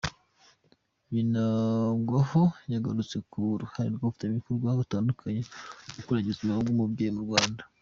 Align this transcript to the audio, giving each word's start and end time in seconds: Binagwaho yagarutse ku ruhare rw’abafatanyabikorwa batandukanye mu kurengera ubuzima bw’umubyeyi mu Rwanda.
Binagwaho 1.11 2.43
yagarutse 2.73 3.17
ku 3.31 3.39
ruhare 3.61 3.89
rw’abafatanyabikorwa 3.93 4.67
batandukanye 4.79 5.41
mu 5.93 6.01
kurengera 6.05 6.31
ubuzima 6.31 6.53
bw’umubyeyi 6.61 7.13
mu 7.17 7.23
Rwanda. 7.27 7.61